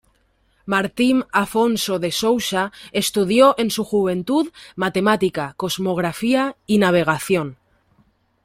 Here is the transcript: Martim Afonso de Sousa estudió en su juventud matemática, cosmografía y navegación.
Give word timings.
Martim 0.73 1.17
Afonso 1.43 1.95
de 2.03 2.11
Sousa 2.11 2.63
estudió 2.91 3.53
en 3.59 3.69
su 3.69 3.83
juventud 3.83 4.49
matemática, 4.75 5.53
cosmografía 5.57 6.55
y 6.65 6.79
navegación. 6.79 7.59